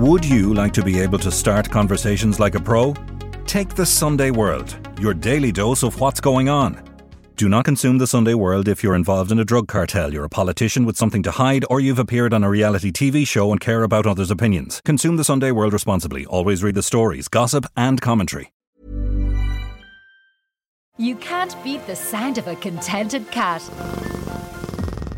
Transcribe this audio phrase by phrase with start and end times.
[0.00, 2.94] Would you like to be able to start conversations like a pro?
[3.44, 6.82] Take the Sunday World, your daily dose of what's going on.
[7.36, 10.30] Do not consume the Sunday World if you're involved in a drug cartel, you're a
[10.30, 13.82] politician with something to hide, or you've appeared on a reality TV show and care
[13.82, 14.80] about others' opinions.
[14.86, 16.24] Consume the Sunday World responsibly.
[16.24, 18.54] Always read the stories, gossip, and commentary.
[20.96, 23.60] You can't beat the sound of a contented cat.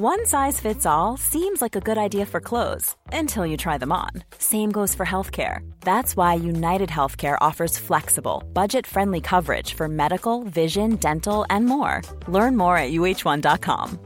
[0.00, 3.90] One size fits all seems like a good idea for clothes until you try them
[3.90, 4.10] on.
[4.38, 5.68] Same goes for healthcare.
[5.80, 12.02] That's why United Healthcare offers flexible, budget friendly coverage for medical, vision, dental, and more.
[12.28, 13.98] Learn more at uhone.com.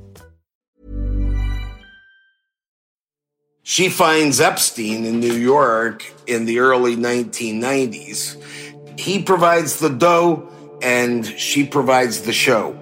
[3.62, 8.42] She finds Epstein in New York in the early 1990s.
[8.98, 10.48] He provides the dough
[10.80, 12.81] and she provides the show.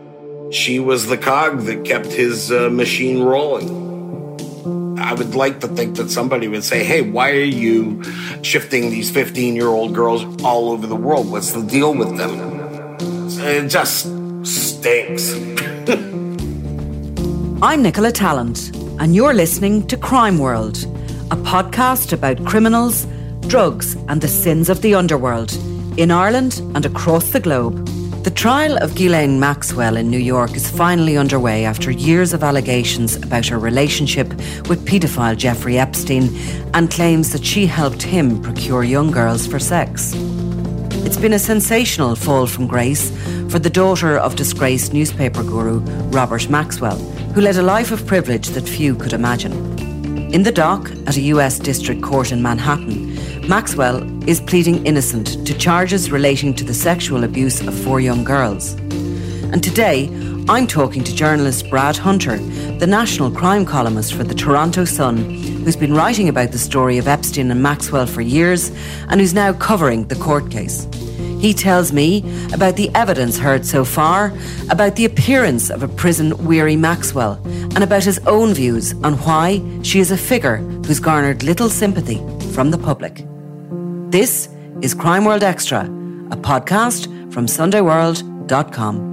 [0.50, 4.98] She was the cog that kept his uh, machine rolling.
[4.98, 8.02] I would like to think that somebody would say, hey, why are you
[8.42, 11.30] shifting these 15 year old girls all over the world?
[11.30, 12.98] What's the deal with them?
[13.38, 14.10] It just
[14.44, 15.34] stinks.
[17.62, 20.78] I'm Nicola Tallant, and you're listening to Crime World,
[21.30, 23.06] a podcast about criminals,
[23.46, 25.52] drugs, and the sins of the underworld
[25.96, 27.88] in Ireland and across the globe.
[28.22, 33.16] The trial of Ghislaine Maxwell in New York is finally underway after years of allegations
[33.16, 34.28] about her relationship
[34.68, 36.28] with paedophile Jeffrey Epstein
[36.74, 40.12] and claims that she helped him procure young girls for sex.
[41.06, 43.10] It's been a sensational fall from grace
[43.50, 46.98] for the daughter of disgraced newspaper guru Robert Maxwell,
[47.32, 49.54] who led a life of privilege that few could imagine.
[50.34, 55.52] In the dock at a US district court in Manhattan, Maxwell is pleading innocent to
[55.58, 58.74] charges relating to the sexual abuse of four young girls.
[59.52, 60.06] And today,
[60.48, 62.36] I'm talking to journalist Brad Hunter,
[62.78, 67.08] the national crime columnist for the Toronto Sun, who's been writing about the story of
[67.08, 68.70] Epstein and Maxwell for years
[69.08, 70.86] and who's now covering the court case.
[71.40, 74.32] He tells me about the evidence heard so far,
[74.70, 77.40] about the appearance of a prison weary Maxwell,
[77.74, 82.18] and about his own views on why she is a figure who's garnered little sympathy
[82.52, 83.24] from the public.
[84.10, 84.48] This
[84.82, 85.84] is Crime World Extra,
[86.32, 89.08] a podcast from SundayWorld.com.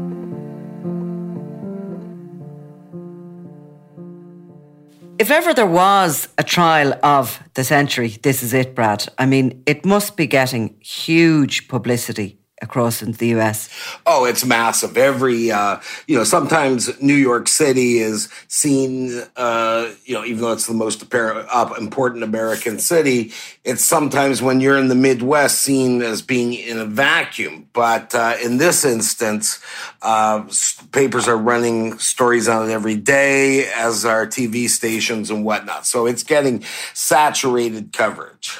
[5.19, 9.07] If ever there was a trial of the century, this is it, Brad.
[9.19, 13.69] I mean, it must be getting huge publicity across into the US?
[14.05, 14.97] Oh, it's massive.
[14.97, 20.51] Every, uh, you know, sometimes New York City is seen, uh, you know, even though
[20.53, 23.31] it's the most important American city,
[23.63, 27.67] it's sometimes when you're in the Midwest seen as being in a vacuum.
[27.73, 29.59] But uh, in this instance,
[30.01, 30.43] uh,
[30.91, 35.85] papers are running stories on it every day, as are TV stations and whatnot.
[35.85, 36.63] So it's getting
[36.93, 38.59] saturated coverage.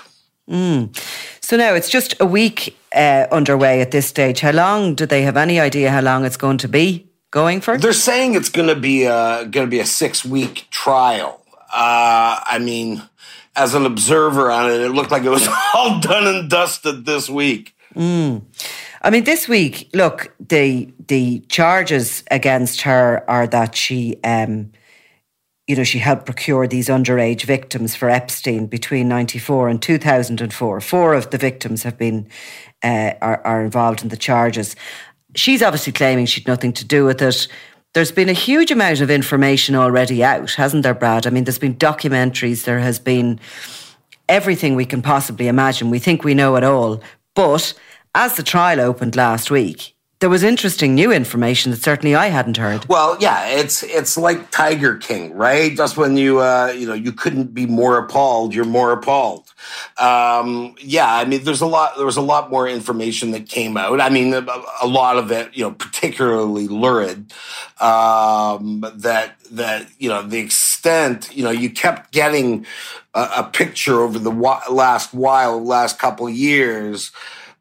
[0.49, 0.95] Mm.
[1.41, 4.39] So now it's just a week uh, underway at this stage.
[4.39, 7.77] How long do they have any idea how long it's going to be going for?
[7.77, 11.43] They're saying it's going to be a, going to be a six week trial.
[11.73, 13.01] Uh, I mean,
[13.55, 17.29] as an observer on it, it looked like it was all done and dusted this
[17.29, 17.75] week.
[17.95, 18.43] Mm.
[19.01, 24.71] I mean, this week, look, the the charges against her are that she um,
[25.67, 30.81] you know, she helped procure these underage victims for Epstein between 94 and 2004.
[30.81, 32.27] Four of the victims have been,
[32.83, 34.77] uh, are, are involved in the charges.
[35.35, 37.47] She's obviously claiming she'd nothing to do with it.
[37.93, 41.27] There's been a huge amount of information already out, hasn't there, Brad?
[41.27, 43.39] I mean, there's been documentaries, there has been
[44.29, 45.89] everything we can possibly imagine.
[45.89, 47.01] We think we know it all.
[47.35, 47.73] But
[48.15, 52.57] as the trial opened last week, there was interesting new information that certainly I hadn't
[52.57, 52.85] heard.
[52.87, 55.75] Well, yeah, it's it's like Tiger King, right?
[55.77, 59.53] Just when you uh, you know you couldn't be more appalled, you're more appalled.
[59.99, 61.97] Um, yeah, I mean, there's a lot.
[61.97, 64.01] There was a lot more information that came out.
[64.01, 64.45] I mean, a,
[64.81, 67.31] a lot of it, you know, particularly lurid.
[67.79, 72.65] Um, that that you know the extent, you know, you kept getting
[73.13, 77.11] a, a picture over the last while, last couple years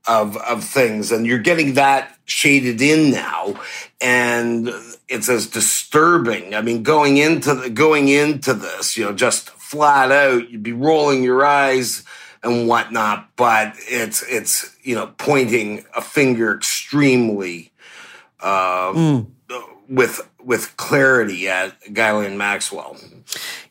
[0.06, 3.60] of of things, and you're getting that shaded in now,
[4.00, 4.70] and
[5.08, 6.54] it's as disturbing.
[6.54, 10.72] I mean, going into the, going into this, you know, just flat out, you'd be
[10.72, 12.04] rolling your eyes
[12.42, 17.72] and whatnot, but it's it's you know pointing a finger extremely
[18.40, 19.26] uh, mm.
[19.88, 22.96] with with clarity at Ghislaine Maxwell.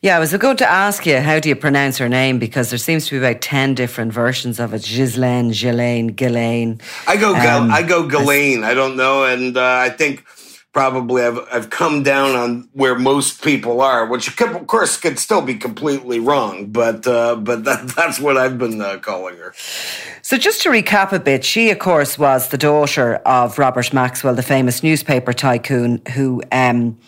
[0.02, 2.78] Yeah, I was going to ask you how do you pronounce her name because there
[2.78, 4.82] seems to be about ten different versions of it.
[4.82, 6.80] Ghislaine, Ghislaine, Ghislaine.
[7.08, 8.62] I go um, I go Ghislaine.
[8.62, 10.24] I don't know, and uh, I think
[10.76, 15.40] probably I've, I've come down on where most people are, which of course could still
[15.40, 19.54] be completely wrong, but uh, but that, that's what I've been uh, calling her.
[20.20, 24.34] So just to recap a bit, she of course was the daughter of Robert Maxwell,
[24.34, 26.98] the famous newspaper tycoon who um,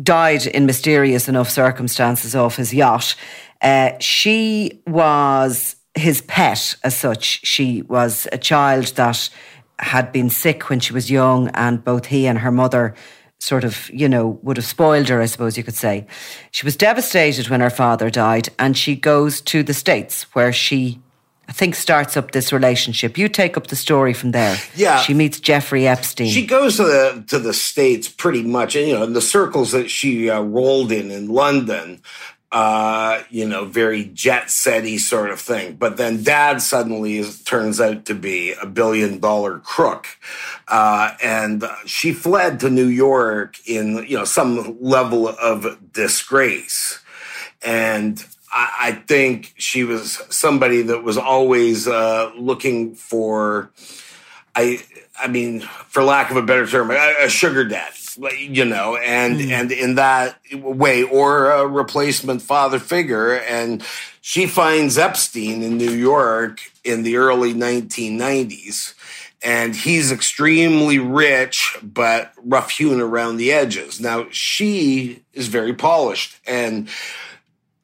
[0.00, 3.16] died in mysterious enough circumstances off his yacht.
[3.60, 7.44] Uh, she was his pet as such.
[7.44, 9.28] She was a child that
[9.80, 12.94] had been sick when she was young, and both he and her mother
[13.38, 16.06] sort of, you know, would have spoiled her, I suppose you could say.
[16.50, 21.00] She was devastated when her father died, and she goes to the States where she
[21.50, 23.18] I think starts up this relationship.
[23.18, 24.56] You take up the story from there.
[24.76, 26.28] Yeah, she meets Jeffrey Epstein.
[26.28, 29.72] She goes to the to the states pretty much, and you know, in the circles
[29.72, 32.02] that she uh, rolled in in London
[32.52, 35.76] uh, you know, very jet setty sort of thing.
[35.76, 40.06] But then dad suddenly is, turns out to be a billion dollar crook.
[40.66, 47.00] Uh, and she fled to New York in, you know, some level of disgrace.
[47.62, 53.70] And I, I think she was somebody that was always uh, looking for,
[54.56, 54.82] I,
[55.16, 59.40] I mean, for lack of a better term, a, a sugar daddy you know, and
[59.40, 59.50] mm.
[59.50, 63.34] and in that way, or a replacement father figure.
[63.34, 63.84] And
[64.20, 68.94] she finds Epstein in New York in the early 1990s,
[69.42, 74.00] and he's extremely rich but rough hewn around the edges.
[74.00, 76.88] Now she is very polished, and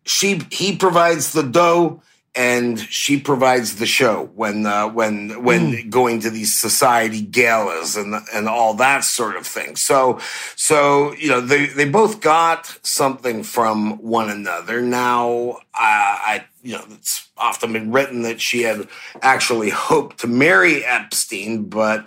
[0.05, 2.03] she he provides the dough
[2.37, 5.91] and she provides the show when uh, when when mm.
[5.91, 9.75] going to these society galas and and all that sort of thing.
[9.75, 10.21] So
[10.55, 14.83] so you know they they both got something from one another.
[14.83, 18.87] Now uh, I you know it's often been written that she had
[19.23, 22.07] actually hoped to marry Epstein, but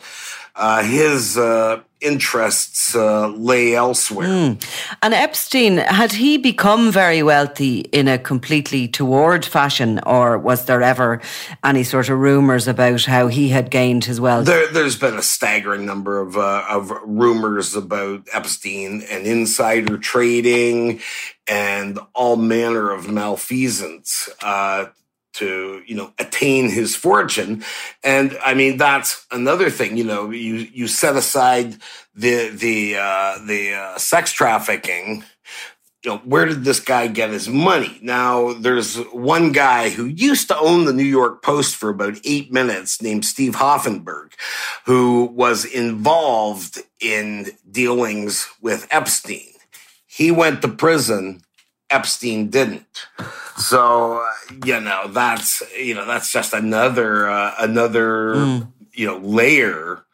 [0.55, 4.27] uh, his uh, interests uh, lay elsewhere.
[4.27, 4.95] Mm.
[5.01, 10.81] And Epstein, had he become very wealthy in a completely toward fashion, or was there
[10.81, 11.21] ever
[11.63, 14.45] any sort of rumors about how he had gained his wealth?
[14.45, 21.01] There, has been a staggering number of uh, of rumors about Epstein and insider trading
[21.47, 24.29] and all manner of malfeasance.
[24.41, 24.85] Uh,
[25.39, 27.63] to you know attain his fortune.
[28.03, 31.77] And i mean that's another thing you know you you set aside
[32.13, 35.23] the the uh the uh, sex trafficking.
[36.03, 37.99] You know where did this guy get his money?
[38.01, 42.53] Now there's one guy who used to own the new york post for about eight
[42.53, 44.31] minutes named steve hoffenberg
[44.85, 49.53] who was involved in dealings with epstein.
[50.07, 51.41] He went to prison.
[51.91, 53.07] Epstein didn't
[53.59, 54.25] so
[54.65, 58.71] you know that's you know that's just another uh, another mm.
[58.93, 60.05] you know layer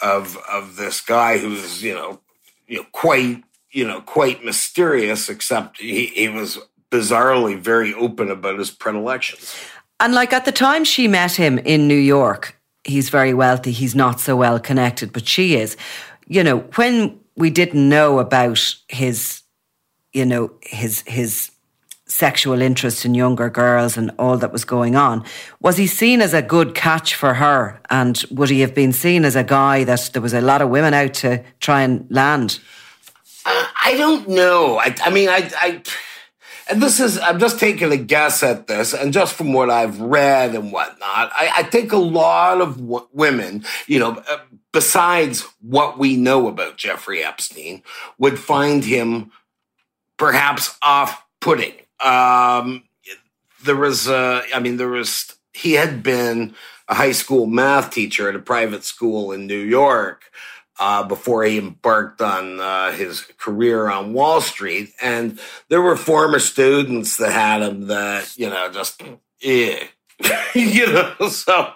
[0.00, 2.20] of of this guy who's you know
[2.66, 5.28] you know quite you know quite mysterious.
[5.28, 6.58] Except he, he was
[6.90, 9.54] bizarrely very open about his predilections.
[10.00, 13.72] And like at the time she met him in New York, he's very wealthy.
[13.72, 15.76] He's not so well connected, but she is.
[16.26, 19.42] You know when we didn't know about his
[20.12, 21.50] you know his his
[22.14, 25.24] sexual interest in younger girls and all that was going on.
[25.60, 27.80] Was he seen as a good catch for her?
[27.90, 30.68] And would he have been seen as a guy that there was a lot of
[30.68, 32.60] women out to try and land?
[33.44, 34.78] Uh, I don't know.
[34.78, 35.82] I, I mean, I, I,
[36.70, 40.00] and this is, I'm just taking a guess at this, and just from what I've
[40.00, 44.38] read and whatnot, I, I think a lot of w- women, you know, uh,
[44.72, 47.82] besides what we know about Jeffrey Epstein,
[48.18, 49.32] would find him
[50.16, 52.84] perhaps off putting um,
[53.64, 56.54] there was, uh, I mean, there was, he had been
[56.88, 60.30] a high school math teacher at a private school in New York
[60.78, 64.92] uh, before he embarked on uh, his career on Wall Street.
[65.00, 69.02] And there were former students that had him that, you know, just,
[69.40, 69.84] yeah,
[70.54, 71.72] you know, so.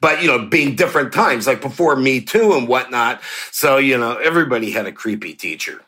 [0.00, 3.20] But you know, being different times, like before Me Too and whatnot.
[3.50, 5.80] So you know, everybody had a creepy teacher.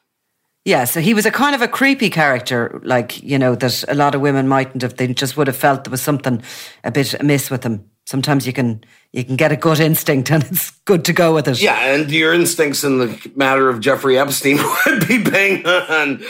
[0.65, 3.95] Yeah, so he was a kind of a creepy character, like, you know, that a
[3.95, 4.97] lot of women mightn't have.
[4.97, 6.43] They just would have felt there was something
[6.83, 7.91] a bit amiss with him.
[8.07, 11.49] Sometimes you can you can get a gut instinct and it's good to go with
[11.49, 11.61] it.
[11.61, 16.23] Yeah, and your instincts in the matter of Jeffrey Epstein would be bang on,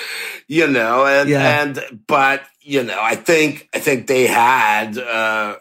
[0.49, 1.63] you know, and, yeah.
[1.63, 5.57] and but you know, I think I think they had uh,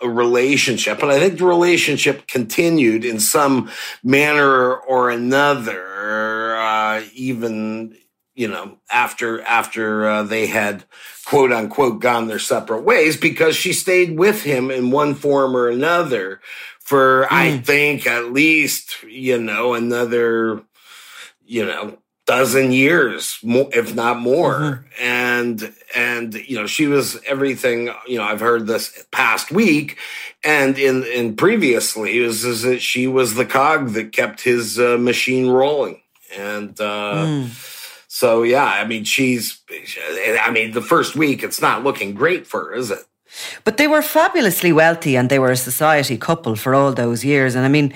[0.00, 3.70] a relationship, and I think the relationship continued in some
[4.02, 7.96] manner or another, uh, even
[8.34, 10.84] you know after after uh, they had
[11.26, 15.68] quote unquote gone their separate ways because she stayed with him in one form or
[15.68, 16.40] another
[16.78, 17.32] for mm.
[17.32, 20.62] I think at least you know another
[21.44, 24.60] you know dozen years, if not more.
[24.60, 25.02] Mm-hmm.
[25.02, 27.90] And and you know, she was everything.
[28.06, 29.96] You know, I've heard this past week,
[30.44, 34.98] and in in previously is is that she was the cog that kept his uh,
[34.98, 36.02] machine rolling.
[36.36, 38.04] And uh, mm.
[38.06, 39.60] so, yeah, I mean, she's.
[40.46, 43.04] I mean, the first week, it's not looking great for her, is it?
[43.64, 47.54] But they were fabulously wealthy, and they were a society couple for all those years.
[47.54, 47.94] And I mean,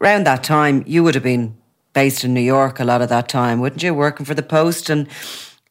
[0.00, 1.56] around that time, you would have been
[1.92, 3.94] based in New York a lot of that time, wouldn't you?
[3.94, 4.90] Working for the Post.
[4.90, 5.08] And,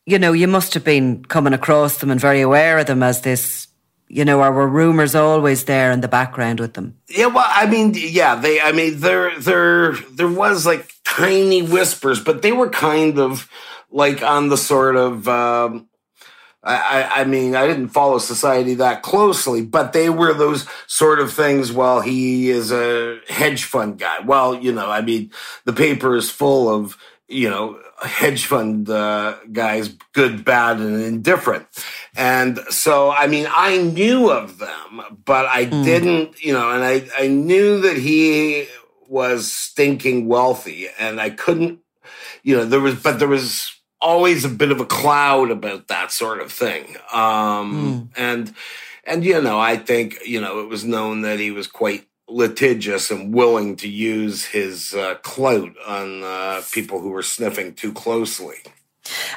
[0.06, 3.22] you know, you must have been coming across them and very aware of them as
[3.22, 3.68] this,
[4.08, 6.98] you know, or were rumors always there in the background with them?
[7.10, 12.20] Yeah, well, I mean, yeah, they, I mean, there, there, there was like tiny whispers,
[12.20, 13.50] but they were kind of
[13.90, 15.88] like on the sort of, um,
[16.64, 21.34] I, I, mean, I didn't follow society that closely, but they were those sort of
[21.34, 21.72] things.
[21.72, 24.20] Well, he is a hedge fund guy.
[24.20, 25.32] Well, you know, I mean,
[25.66, 31.66] the paper is full of, you know, hedge fund uh, guys, good, bad, and indifferent.
[32.16, 35.84] And so, I mean, I knew of them, but I mm.
[35.84, 38.68] didn't, you know, and I, I knew that he
[39.08, 41.80] was stinking wealthy and I couldn't,
[42.44, 46.12] you know, there was, but there was, always a bit of a cloud about that
[46.12, 46.96] sort of thing.
[47.12, 48.18] Um, mm.
[48.18, 48.54] And
[49.06, 53.12] and you know, I think you know it was known that he was quite litigious
[53.12, 58.56] and willing to use his uh, clout on uh, people who were sniffing too closely.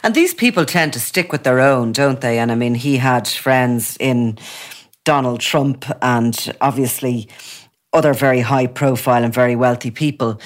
[0.03, 2.39] And these people tend to stick with their own, don't they?
[2.39, 4.39] And I mean, he had friends in
[5.05, 7.29] Donald Trump and obviously
[7.93, 10.41] other very high profile and very wealthy people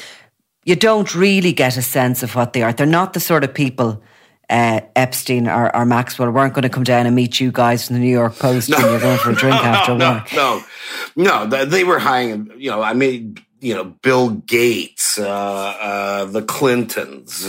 [0.68, 2.74] you don't really get a sense of what they are.
[2.74, 4.02] They're not the sort of people
[4.50, 7.94] uh, Epstein or, or, Maxwell weren't going to come down and meet you guys from
[7.96, 8.76] the New York Post no.
[8.76, 10.32] when you're going for a drink no, after no, work.
[10.34, 12.50] No, no, they were hiring.
[12.56, 17.46] You know, I mean, you know, Bill Gates, uh, uh, the Clintons.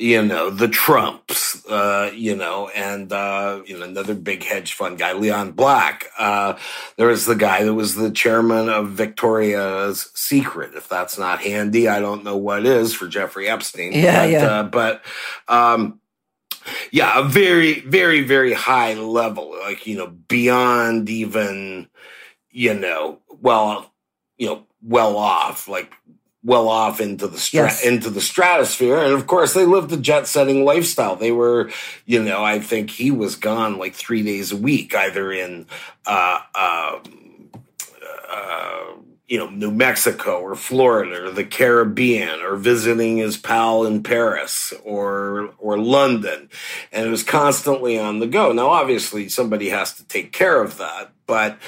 [0.00, 4.98] You know, the Trumps, uh, you know, and, uh, you know, another big hedge fund
[4.98, 6.06] guy, Leon Black.
[6.18, 6.54] Uh,
[6.96, 10.72] there was the guy that was the chairman of Victoria's Secret.
[10.74, 13.92] If that's not handy, I don't know what is for Jeffrey Epstein.
[13.92, 14.46] Yeah, but, yeah.
[14.46, 15.02] Uh, but,
[15.48, 16.00] um,
[16.90, 21.88] yeah, a very, very, very high level, like, you know, beyond even,
[22.50, 23.92] you know, well,
[24.38, 25.92] you know, well off, like
[26.42, 27.84] well off into the stra- yes.
[27.84, 28.98] into the stratosphere.
[28.98, 31.16] And of course they lived a jet setting lifestyle.
[31.16, 31.70] They were
[32.06, 35.66] you know i think he was gone like 3 days a week either in
[36.06, 36.98] uh, uh,
[38.30, 38.84] uh,
[39.28, 44.72] you know new mexico or florida or the caribbean or visiting his pal in paris
[44.84, 46.48] or or london.
[46.92, 48.52] And it was constantly on the go.
[48.52, 51.12] Now obviously somebody has to take care of that.
[51.26, 51.58] But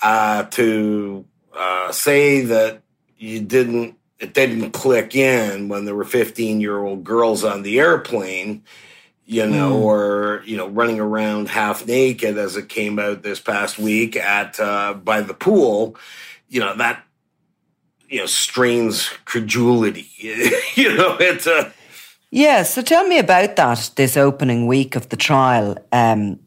[0.00, 1.24] uh, to
[1.56, 2.82] uh, say that
[3.16, 7.80] you didn't it didn't click in when there were 15 year old girls on the
[7.80, 8.62] airplane
[9.24, 9.82] you know, mm.
[9.82, 14.58] or you know, running around half naked as it came out this past week at
[14.60, 15.96] uh, by the pool,
[16.48, 17.04] you know that
[18.08, 20.08] you know strains credulity.
[20.74, 21.72] you know, it's a
[22.30, 22.62] yeah.
[22.62, 23.90] So tell me about that.
[23.96, 25.78] This opening week of the trial.
[25.92, 26.40] Um,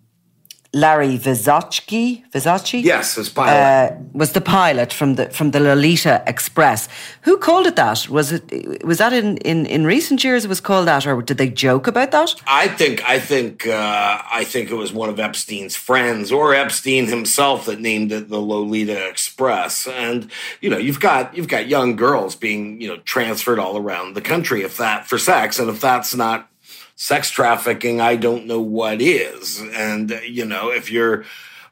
[0.76, 6.22] Larry Visoski, Visoski, yes, his pilot uh, was the pilot from the from the Lolita
[6.28, 6.90] Express.
[7.22, 8.10] Who called it that?
[8.10, 10.44] Was it was that in, in, in recent years?
[10.44, 12.36] It was called that, or did they joke about that?
[12.46, 17.08] I think I think uh, I think it was one of Epstein's friends or Epstein
[17.08, 19.88] himself that named it the Lolita Express.
[19.88, 20.30] And
[20.60, 24.22] you know, you've got you've got young girls being you know transferred all around the
[24.22, 26.50] country if that for sex, and if that's not
[26.96, 29.62] sex trafficking, I don't know what is.
[29.74, 31.26] And, you know, if you're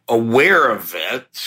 [0.07, 1.41] aware of it,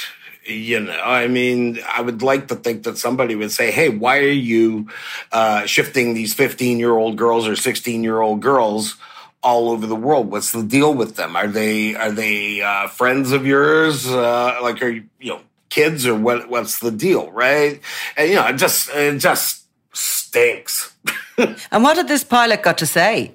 [0.44, 4.18] you know, I mean, I would like to think that somebody would say, Hey, why
[4.18, 4.88] are you
[5.32, 8.96] uh, shifting these 15 year old girls or 16 year old girls?
[9.42, 10.28] all over the world.
[10.32, 11.36] What's the deal with them?
[11.36, 14.04] Are they are they uh, friends of yours?
[14.08, 16.48] Uh, like are you, you know kids or what?
[16.48, 17.80] What's the deal, right?
[18.16, 20.96] And you know, it just it just stinks.
[21.38, 23.32] and what did this pilot got to say?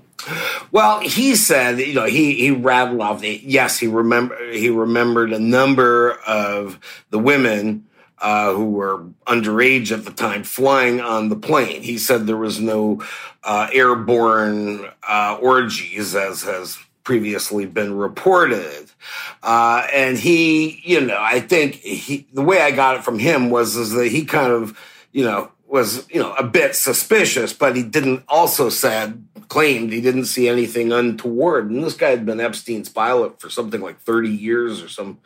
[0.72, 3.22] Well, he said, you know, he he rattled off.
[3.22, 7.88] The, yes, he remember he remembered a number of the women
[8.20, 11.82] uh, who were underage at the time flying on the plane.
[11.82, 13.04] He said there was no
[13.44, 18.92] uh, airborne uh, orgies, as has previously been reported.
[19.42, 23.50] Uh, and he, you know, I think he, the way I got it from him
[23.50, 24.78] was is that he kind of,
[25.12, 30.02] you know, was, you know, a bit suspicious, but he didn't also said, claimed he
[30.02, 31.72] didn't see anything untoward.
[31.72, 35.20] And this guy had been Epstein's pilot for something like 30 years or some,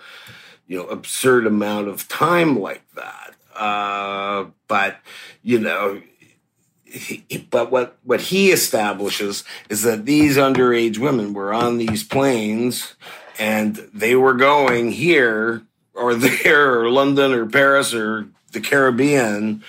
[0.67, 3.33] you know, absurd amount of time like that.
[3.55, 4.99] Uh, but,
[5.41, 5.99] you know,
[7.49, 12.95] but what what he establishes is that these underage women were on these planes
[13.39, 19.63] and they were going here or there or London or Paris or the Caribbean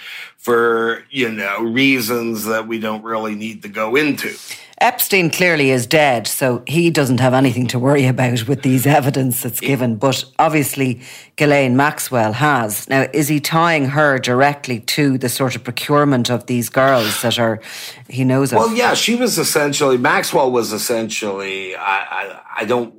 [0.47, 4.33] for you know reasons that we don't really need to go into.
[4.79, 9.43] Epstein clearly is dead, so he doesn't have anything to worry about with these evidence
[9.43, 9.97] that's given.
[9.97, 11.01] But obviously,
[11.35, 12.89] Ghislaine Maxwell has.
[12.89, 17.41] Now, is he tying her directly to the sort of procurement of these girls that
[17.41, 17.61] are
[18.09, 18.59] he knows of?
[18.59, 22.95] Well, yeah, she was essentially Maxwell was essentially I, I, I don't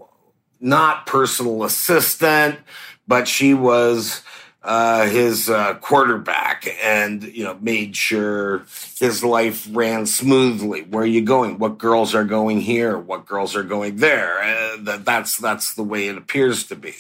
[0.60, 2.60] not personal assistant,
[3.08, 4.22] but she was
[4.67, 8.65] uh, his uh, quarterback and you know made sure
[9.00, 10.81] his life ran smoothly.
[10.81, 11.57] Where are you going?
[11.57, 12.97] What girls are going here?
[12.97, 14.39] What girls are going there?
[14.39, 16.95] Uh, that that's that's the way it appears to be.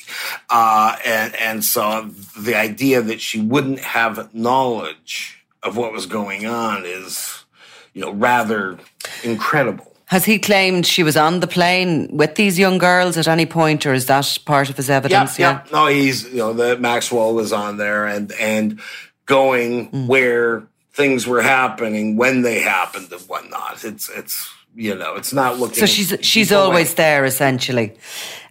[0.49, 2.09] Uh, and and so
[2.39, 7.43] the idea that she wouldn't have knowledge of what was going on is
[7.93, 8.79] you know rather
[9.25, 9.96] incredible.
[10.07, 13.85] Has he claimed she was on the plane with these young girls at any point,
[13.85, 15.37] or is that part of his evidence?
[15.37, 15.71] Yeah, yeah.
[15.71, 18.79] No, he's you know the Maxwell was on there and and
[19.25, 20.07] going mm.
[20.07, 23.83] where things were happening when they happened and whatnot.
[23.83, 25.79] It's it's you know it's not looking.
[25.79, 27.97] So she's she's always there essentially.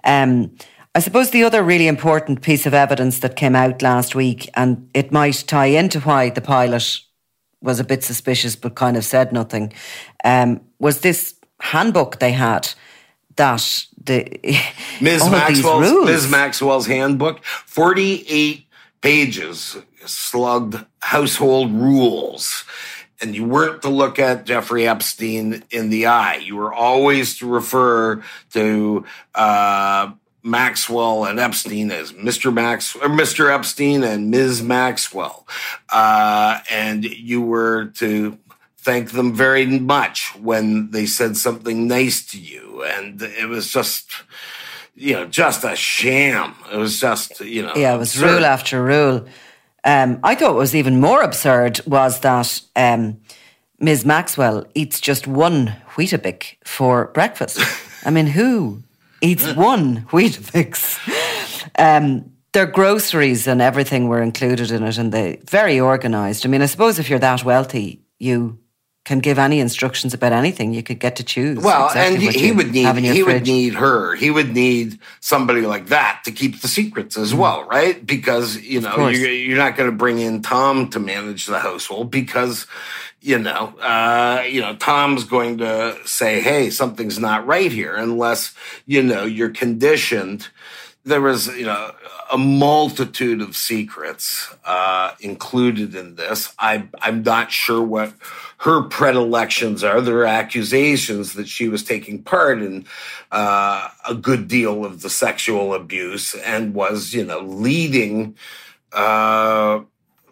[0.05, 0.55] Um,
[0.95, 4.91] I suppose the other really important piece of evidence that came out last week, and
[4.93, 7.01] it might tie into why the pilot
[7.63, 9.73] was a bit suspicious but kind of said nothing,
[10.25, 11.35] um, was this
[11.66, 12.68] handbook they had
[13.37, 14.38] that the
[15.00, 15.30] Ms.
[15.30, 16.30] Maxwell's Ms.
[16.30, 18.66] Maxwell's handbook, 48
[19.00, 22.64] pages, slugged household rules.
[23.20, 26.37] And you weren't to look at Jeffrey Epstein in the eye.
[26.37, 32.52] You were always to refer to uh, Maxwell and Epstein as Mr.
[32.52, 33.52] Max or Mr.
[33.52, 34.62] Epstein and Ms.
[34.62, 35.46] Maxwell.
[35.88, 38.38] Uh, and you were to
[38.87, 42.85] thank them very much when they said something nice to you.
[42.85, 44.12] And it was just,
[44.94, 46.55] you know, just a sham.
[46.72, 47.72] It was just, you know.
[47.75, 48.35] Yeah, it was absurd.
[48.35, 49.27] rule after rule.
[49.83, 53.20] Um, I thought what was even more absurd was that um,
[53.81, 54.05] Ms.
[54.05, 57.59] Maxwell eats just one Weetabix for breakfast.
[58.07, 58.85] I mean, who
[59.20, 61.01] eats one Weetabix?
[61.77, 66.46] Um, their groceries and everything were included in it, and they very organised.
[66.46, 68.61] I mean, I suppose if you're that wealthy, you
[69.07, 70.75] can give any instructions about anything.
[70.75, 71.59] You could get to choose.
[71.61, 73.35] Well, exactly and he, he would need he fridge.
[73.35, 74.16] would need her.
[74.16, 77.38] He would need somebody like that to keep the secrets as mm.
[77.38, 78.05] well, right?
[78.05, 82.11] Because you know you're, you're, not going to bring in Tom to manage the household
[82.11, 82.66] because
[83.21, 88.55] you know uh, you know Tom's going to say, "Hey, something's not right here," unless
[88.87, 90.49] you know you're conditioned.
[91.05, 91.92] There was you know
[92.33, 96.53] a multitude of secrets uh, included in this.
[96.59, 98.12] I, I'm not sure what
[98.59, 100.01] her predilections are.
[100.01, 102.87] There are accusations that she was taking part in
[103.31, 108.37] uh, a good deal of the sexual abuse and was, you know, leading.
[108.92, 109.81] Uh,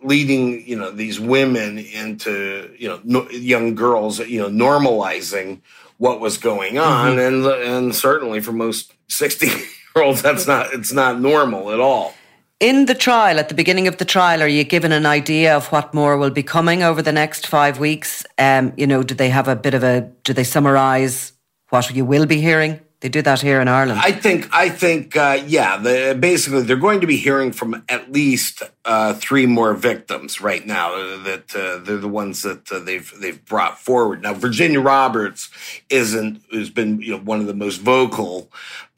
[0.02, 5.60] leading you know these women into you know no, young girls you know normalizing
[5.96, 7.18] what was going on mm-hmm.
[7.18, 9.56] and and certainly for most 60 year
[9.96, 12.14] olds that's not it's not normal at all
[12.64, 15.66] in the trial, at the beginning of the trial, are you given an idea of
[15.70, 18.24] what more will be coming over the next five weeks?
[18.38, 21.32] Um, you know, do they have a bit of a, do they summarise
[21.68, 22.80] what you will be hearing?
[23.00, 24.00] They do that here in Ireland.
[24.02, 24.48] I think.
[24.50, 25.14] I think.
[25.14, 25.76] Uh, yeah.
[25.76, 30.66] The, basically, they're going to be hearing from at least uh, three more victims right
[30.66, 30.94] now.
[30.94, 34.22] Uh, that uh, they're the ones that uh, they've they've brought forward.
[34.22, 35.50] Now, Virginia Roberts
[35.90, 38.50] isn't who's been you know one of the most vocal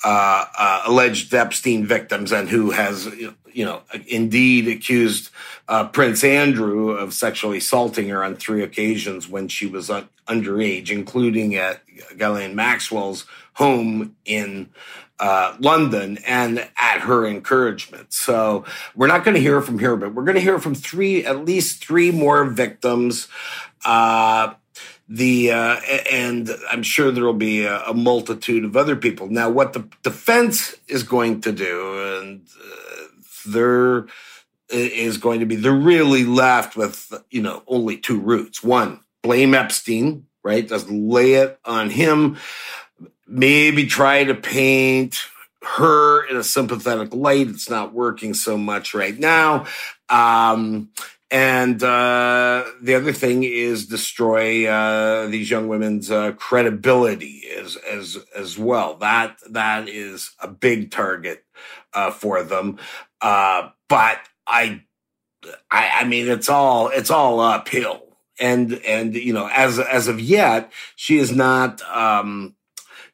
[0.05, 3.09] uh, alleged Epstein victims and who has
[3.57, 5.31] you know indeed accused
[5.93, 9.91] Prince Andrew of sexually assaulting her on three occasions when she was
[10.29, 11.81] underage, including at
[12.17, 14.69] Ghislaine Maxwell's home in
[15.19, 18.13] uh, London and at her encouragement.
[18.13, 18.65] So
[18.95, 21.45] we're not going to hear from here, but we're going to hear from three, at
[21.45, 23.29] least three more victims.
[23.85, 24.55] Uh,
[25.09, 25.77] the uh,
[26.11, 29.29] and I'm sure there will be a, a, multitude of other people.
[29.29, 32.86] Now, what the defense is going to do, and uh,
[33.47, 34.07] there
[34.69, 38.63] is going to be, they're really left with you know only two routes.
[38.63, 40.69] One, blame Epstein, right?
[40.69, 42.37] Just lay it on him
[43.27, 45.19] maybe try to paint
[45.63, 47.49] her in a sympathetic light.
[47.49, 49.67] It's not working so much right now.
[50.09, 50.91] Um,
[51.31, 58.19] and uh, the other thing is destroy uh, these young women's uh, credibility as as
[58.35, 58.97] as well.
[58.99, 61.45] That that is a big target
[61.93, 62.79] uh, for them.
[63.21, 64.83] Uh, but I,
[65.71, 68.03] I, I mean, it's all it's all uphill.
[68.39, 71.83] And and you know, as as of yet, she is not.
[71.83, 72.55] Um,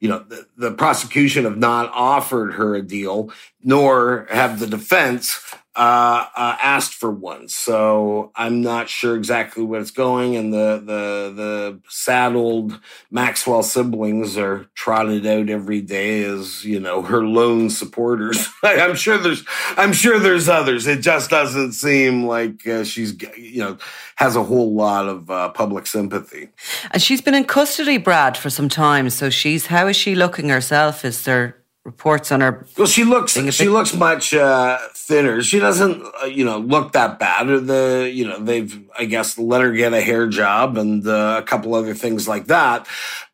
[0.00, 3.30] you know, the, the prosecution have not offered her a deal,
[3.62, 7.48] nor have the defense uh, uh, asked for one.
[7.48, 10.36] So I'm not sure exactly what it's going.
[10.36, 12.78] And the the the sad old
[13.10, 18.48] Maxwell siblings are trotted out every day as you know her lone supporters.
[18.62, 19.44] I'm sure there's
[19.78, 20.86] I'm sure there's others.
[20.86, 23.78] It just doesn't seem like uh, she's you know
[24.16, 26.50] has a whole lot of uh, public sympathy.
[26.90, 29.08] And she's been in custody, Brad, for some time.
[29.08, 31.02] So she's how is she looking herself?
[31.02, 32.66] Is there reports on her.
[32.78, 35.42] Well, she looks she looks much uh, thinner.
[35.42, 37.46] She doesn't, uh, you know, look that bad.
[37.66, 41.46] The you know they've I guess let her get a hair job and uh, a
[41.46, 42.86] couple other things like that.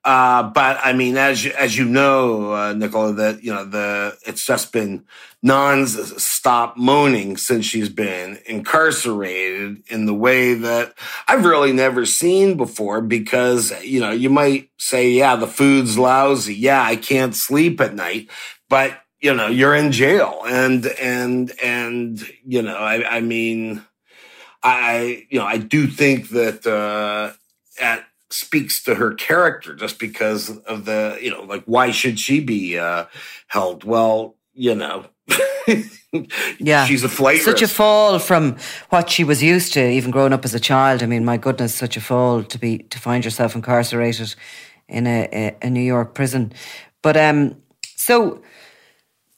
[0.04, 4.16] Uh, but I mean, as you, as you know, uh, Nicola, that you know the
[4.26, 5.04] it's just been
[5.42, 10.94] non-stop moaning since she's been incarcerated in the way that
[11.26, 13.00] I've really never seen before.
[13.00, 16.54] Because you know, you might say, "Yeah, the food's lousy.
[16.54, 18.30] Yeah, I can't sleep at night,"
[18.68, 23.84] but you know, you're in jail, and and and you know, I, I mean,
[24.62, 27.32] I you know, I do think that uh,
[27.82, 32.40] at speaks to her character just because of the you know like why should she
[32.40, 33.06] be uh
[33.46, 33.84] held?
[33.84, 35.06] Well you know
[36.58, 36.84] yeah.
[36.86, 37.72] she's a flight such risk.
[37.72, 38.56] a fall from
[38.90, 41.02] what she was used to even growing up as a child.
[41.02, 44.34] I mean my goodness such a fall to be to find yourself incarcerated
[44.88, 46.52] in a, a, a new york prison.
[47.02, 47.56] But um
[47.96, 48.42] so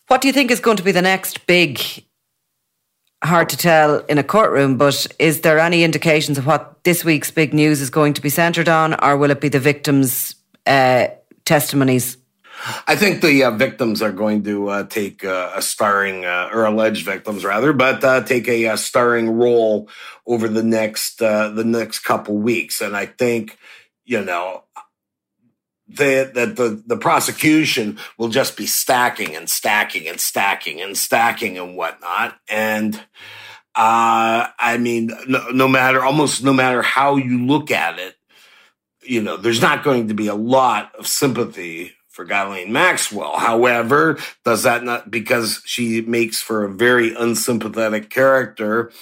[0.09, 1.81] what do you think is going to be the next big
[3.23, 7.31] hard to tell in a courtroom, but is there any indications of what this week's
[7.31, 10.35] big news is going to be centred on, or will it be the victims'
[10.67, 11.09] uh,
[11.45, 12.17] testimonies?
[12.87, 16.65] I think the uh, victims are going to uh, take uh, a starring, uh, or
[16.65, 19.89] alleged victims rather, but uh, take a, a, starring role
[20.27, 23.57] over the next the next couple weeks, and I think
[24.05, 24.65] you know
[25.97, 31.59] that the, the, the prosecution will just be stacking and stacking and stacking and stacking
[31.59, 32.39] and whatnot.
[32.49, 32.95] And
[33.75, 38.17] uh, I mean, no, no matter almost no matter how you look at it,
[39.03, 43.39] you know, there's not going to be a lot of sympathy for Ghislaine Maxwell.
[43.39, 48.93] However, does that not because she makes for a very unsympathetic character?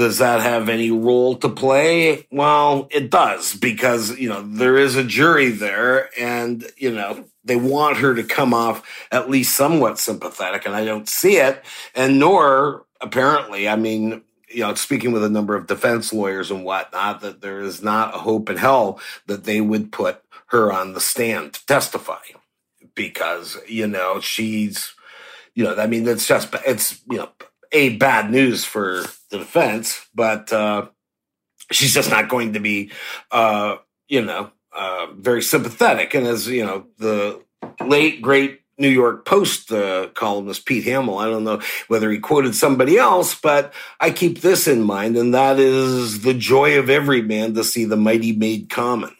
[0.00, 2.26] Does that have any role to play?
[2.30, 7.56] Well, it does because, you know, there is a jury there and, you know, they
[7.56, 8.82] want her to come off
[9.12, 11.62] at least somewhat sympathetic and I don't see it.
[11.94, 16.64] And nor apparently, I mean, you know, speaking with a number of defense lawyers and
[16.64, 20.94] whatnot, that there is not a hope in hell that they would put her on
[20.94, 22.22] the stand to testify
[22.94, 24.94] because, you know, she's,
[25.54, 27.28] you know, I mean, it's just, it's, you know,
[27.72, 30.88] a bad news for the defense, but uh,
[31.70, 32.90] she's just not going to be,
[33.30, 33.76] uh,
[34.08, 36.14] you know, uh, very sympathetic.
[36.14, 37.42] And as you know, the
[37.80, 41.18] late great New York Post uh, columnist Pete Hamill.
[41.18, 45.34] I don't know whether he quoted somebody else, but I keep this in mind, and
[45.34, 49.14] that is the joy of every man to see the mighty made common.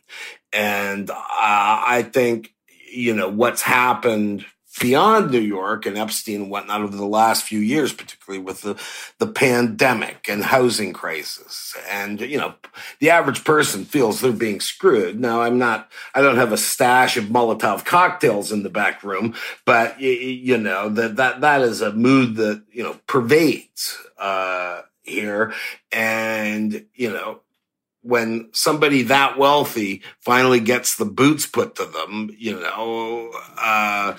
[0.53, 2.55] And uh, I think,
[2.91, 4.47] you know, what's happened
[4.79, 8.81] beyond New York and Epstein and whatnot over the last few years, particularly with the,
[9.19, 11.77] the pandemic and housing crisis.
[11.91, 12.55] And, you know,
[13.01, 15.19] the average person feels they're being screwed.
[15.19, 19.35] Now, I'm not, I don't have a stash of Molotov cocktails in the back room,
[19.65, 25.53] but, you know, that, that, that is a mood that, you know, pervades, uh, here.
[25.91, 27.41] And, you know,
[28.03, 34.17] when somebody that wealthy finally gets the boots put to them, you know, uh,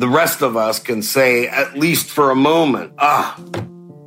[0.00, 3.38] the rest of us can say, at least for a moment, ah,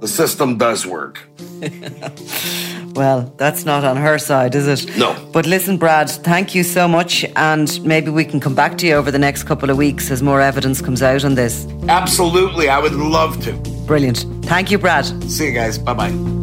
[0.02, 1.20] the system does work.
[2.96, 4.98] well, that's not on her side, is it?
[4.98, 5.16] No.
[5.32, 7.24] But listen, Brad, thank you so much.
[7.36, 10.24] And maybe we can come back to you over the next couple of weeks as
[10.24, 11.68] more evidence comes out on this.
[11.88, 12.70] Absolutely.
[12.70, 13.54] I would love to.
[13.86, 14.26] Brilliant.
[14.46, 15.06] Thank you, Brad.
[15.30, 15.78] See you guys.
[15.78, 16.43] Bye bye.